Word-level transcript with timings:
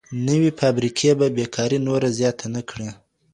نوي 0.27 0.51
فابریکې 0.59 1.11
به 1.19 1.27
بیکاري 1.37 1.79
نوره 1.87 2.09
زیاته 2.17 2.45
نه 2.55 2.61
کړي. 2.69 2.89